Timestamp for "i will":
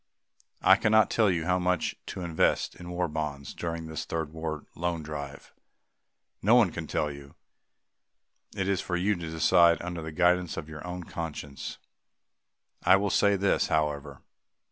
12.83-13.11